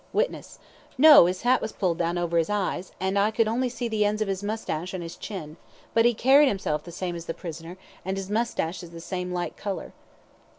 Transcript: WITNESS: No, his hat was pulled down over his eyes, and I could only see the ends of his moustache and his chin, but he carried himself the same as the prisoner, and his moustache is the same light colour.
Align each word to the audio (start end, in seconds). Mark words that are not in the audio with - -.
WITNESS: 0.13 0.57
No, 0.97 1.27
his 1.27 1.43
hat 1.43 1.61
was 1.61 1.73
pulled 1.73 1.99
down 1.99 2.17
over 2.17 2.39
his 2.39 2.49
eyes, 2.49 2.91
and 2.99 3.19
I 3.19 3.29
could 3.29 3.47
only 3.47 3.69
see 3.69 3.87
the 3.87 4.03
ends 4.03 4.19
of 4.19 4.27
his 4.27 4.41
moustache 4.41 4.95
and 4.95 5.03
his 5.03 5.15
chin, 5.15 5.57
but 5.93 6.05
he 6.05 6.15
carried 6.15 6.47
himself 6.47 6.83
the 6.83 6.91
same 6.91 7.15
as 7.15 7.27
the 7.27 7.35
prisoner, 7.35 7.77
and 8.03 8.17
his 8.17 8.27
moustache 8.31 8.81
is 8.81 8.89
the 8.89 8.99
same 8.99 9.31
light 9.31 9.55
colour. 9.55 9.93